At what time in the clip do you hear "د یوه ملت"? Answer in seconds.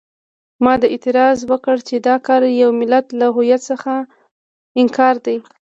2.47-3.05